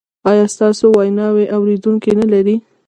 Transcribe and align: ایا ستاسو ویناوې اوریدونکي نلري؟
ایا 0.29 0.45
ستاسو 0.55 0.85
ویناوې 0.97 1.45
اوریدونکي 1.55 2.11
نلري؟ 2.19 2.55